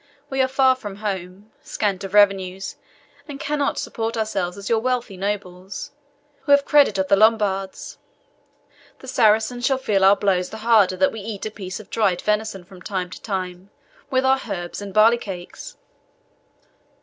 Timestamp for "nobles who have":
5.15-6.65